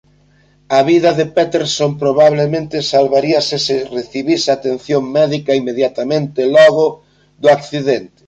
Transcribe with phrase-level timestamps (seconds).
[0.77, 6.85] A vida de Peterson probablemente salvaríase se recibise atención médica inmediatamente logo
[7.41, 8.19] do accidente.